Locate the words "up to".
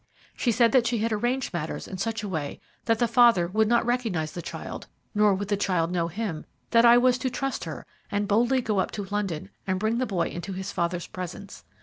8.79-9.05